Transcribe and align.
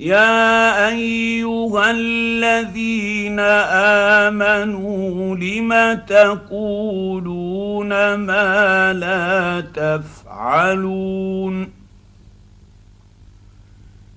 يا 0.00 0.88
أيها 0.88 1.90
الذين 1.90 3.40
آمنوا 4.30 5.36
لم 5.36 6.00
تقولون 6.08 7.88
ما 8.14 8.92
لا 8.92 9.60
تفعلون؟ 9.60 11.68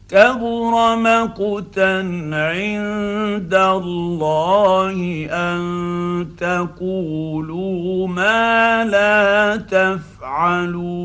كبر 0.09 0.95
مقتا 0.95 1.97
عند 2.33 3.53
الله 3.53 5.27
أن 5.31 6.27
تقولوا 6.39 8.07
ما 8.07 8.85
لا 8.85 9.55
تفعلون. 9.55 11.03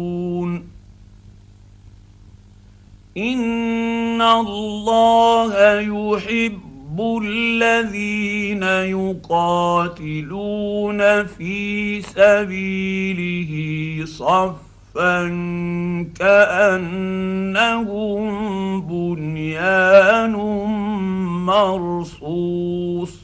ان 4.18 4.22
الله 4.22 5.80
يحب 5.80 7.00
الذين 7.22 8.62
يقاتلون 9.22 10.04
في 11.24 12.02
سبيله 12.02 13.52
صفا 14.06 15.28
كانهم 16.18 18.20
بنيان 18.80 20.32
مرصوص 21.46 23.15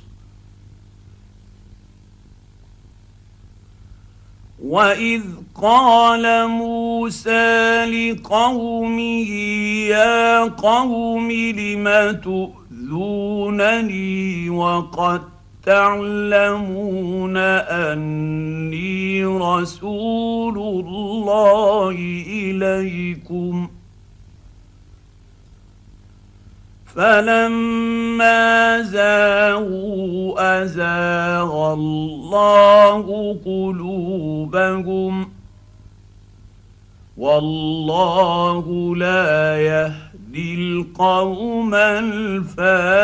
واذ 4.64 5.22
قال 5.62 6.48
موسى 6.48 7.84
لقومه 7.84 9.30
يا 9.88 10.44
قوم 10.44 11.32
لم 11.32 12.20
تؤذونني 12.24 13.80
وقد 14.50 15.20
تعلمون 15.66 17.36
أني 17.36 19.24
رسول 19.24 20.58
الله 20.58 21.96
إليكم. 22.26 23.68
فلما 26.94 28.82
زاغوا 28.82 30.62
أزاغ 30.62 31.72
الله 31.72 33.36
قلوبهم 33.44 35.33
والله 37.16 38.96
لا 38.96 39.56
يهدي 39.62 40.54
القوم 40.54 41.74
الفاسقين. 41.74 42.94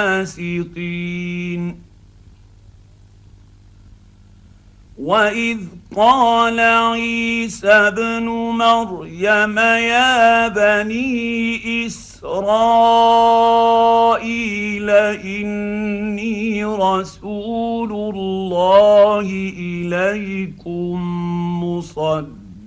واذ 4.98 5.58
قال 5.96 6.60
عيسى 6.60 7.68
ابن 7.68 8.24
مريم 8.28 9.58
يا 9.58 10.48
بني 10.48 11.86
اسرائيل 11.86 12.90
اني 14.90 16.64
رسول 16.64 17.92
الله 17.92 19.26
اليكم 19.58 21.00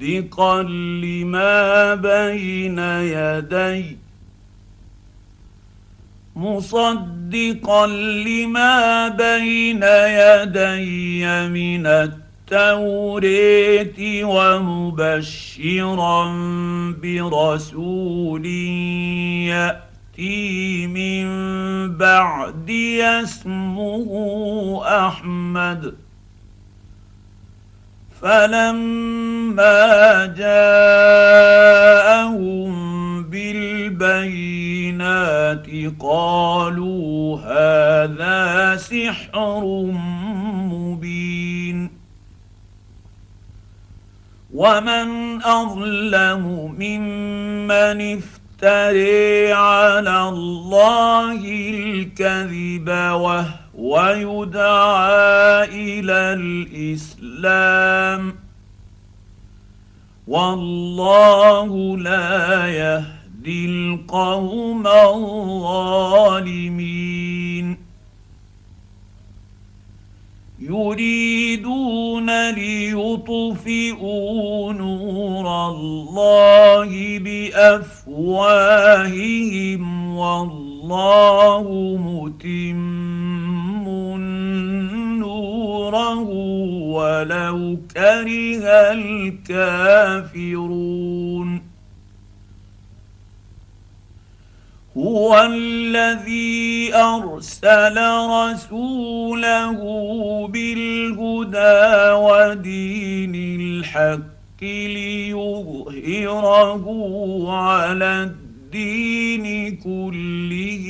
مصدقا 0.04 0.64
لما 0.64 1.96
بين 1.96 2.80
يدي. 2.80 3.98
مصدقا 6.36 7.88
لما 7.88 9.08
بين 9.08 9.84
يدي 9.84 11.26
من 11.48 11.86
التوريت 12.52 13.96
ومبشرا 14.24 16.24
برسول 17.04 18.46
يأتي 19.48 20.88
من 20.88 21.28
بعد 21.98 22.70
اسمه 23.24 24.10
أحمد. 25.08 26.03
فلما 28.24 30.26
جاءهم 30.26 31.64
بالبينات 33.24 35.68
قالوا 36.00 37.40
هذا 37.40 38.78
سحر 38.78 39.66
مبين. 40.72 41.90
ومن 44.54 45.42
أظلم 45.44 46.76
ممن 46.80 48.18
افتري 48.18 49.54
على 49.54 50.30
الله 50.30 51.46
الكذب 51.46 52.90
وهو 52.90 53.63
يدعى 53.92 55.64
إلى 55.64 56.34
الإسلام. 56.74 58.36
والله 60.28 61.98
لا 61.98 62.68
يهدي 62.68 63.66
القوم 63.66 64.88
الظالمين. 64.88 66.24
يريدون 70.60 72.52
ليطفئوا 72.52 74.74
نور 74.74 75.70
الله 75.70 77.20
بأفواههم 77.20 78.14
والله 80.18 81.98
متم. 82.02 83.13
نوره 85.84 86.20
ولو 86.96 87.78
كره 87.94 88.66
الكافرون. 90.32 90.94
هو 94.98 95.44
الذي 95.44 96.96
أرسل 96.96 97.98
رسوله 98.30 99.80
بالهدى 100.48 102.12
ودين 102.12 103.36
الحق 103.62 104.64
ليظهره 104.64 106.06
على 107.52 108.24
الدين 108.24 108.43
كله 109.84 110.86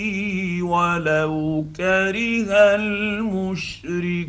ولو 0.62 1.66
كره 1.76 2.54
المشركون. 2.76 4.24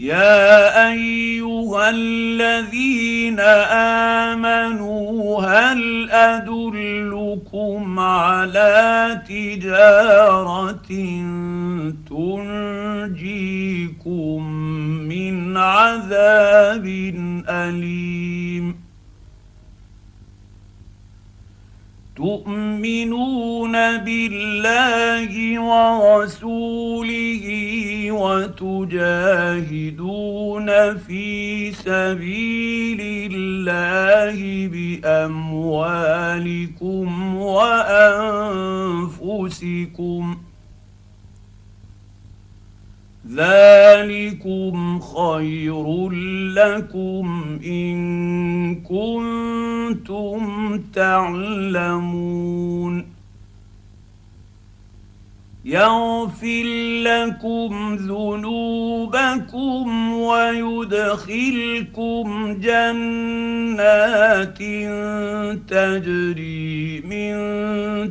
يا 0.00 0.92
أيها 0.92 1.90
الذين 1.90 3.40
آمنوا 4.30 5.42
هل 5.42 6.10
أدلكم 6.10 7.98
على 7.98 9.22
تجارة 9.28 10.88
تنجيكم 12.08 13.50
من 15.08 15.56
عذاب 15.56 16.86
أليم؟ 17.48 18.90
تؤمنون 22.20 23.72
بالله 23.96 25.60
ورسوله 25.60 27.29
وتجاهدون 28.20 28.96
في 30.96 31.72
سبيل 31.72 33.00
الله 33.32 34.68
بأموالكم 34.68 35.66
وأنفسكم. 37.36 38.36
ذلكم 43.30 45.00
خير 45.00 46.10
لكم 46.54 47.58
إن 47.64 48.74
كنتم 48.74 50.40
تعلمون. 50.94 53.09
يغفر 55.64 56.64
لكم 57.04 57.96
ذنوبكم 57.96 59.86
ويدخلكم 60.12 61.76
جنات 62.60 64.58
تجري 65.68 67.00
من 67.00 67.34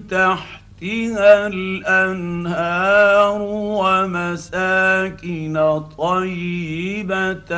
تحتها 0.07 1.47
الأنهار 1.47 3.41
ومساكن 3.81 5.55
طيبة 5.97 7.53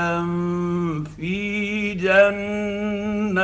في 1.17 1.93
جنات 1.93 3.35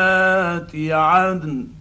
عدن. 0.91 1.76